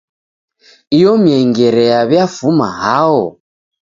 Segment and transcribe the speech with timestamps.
[0.97, 3.23] Iyo miengere yaw'iafuma hao?